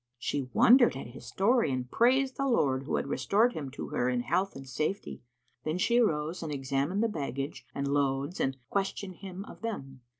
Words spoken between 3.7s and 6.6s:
her in health and safety. Then she arose and